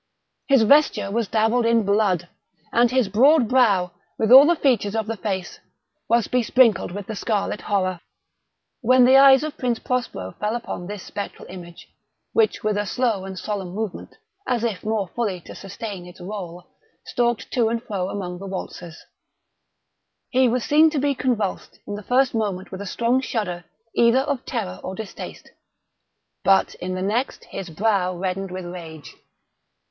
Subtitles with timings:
[0.47, 5.15] His vesture was dabbled in blood—and his broad brow, with all the features of the
[5.15, 5.59] face,
[6.09, 7.99] was besprinkled with the scarlet horror.
[8.81, 11.87] When the eyes of Prince Prospero fell upon this spectral image
[12.33, 14.15] (which with a slow and solemn movement,
[14.47, 16.65] as if more fully to sustain its role,
[17.05, 19.05] stalked to and fro among the waltzers)
[20.31, 23.65] he was seen to be convulsed, in the first moment with a strong shudder
[23.95, 25.49] either of terror or distaste;
[26.43, 29.15] but, in the next, his brow reddened with rage.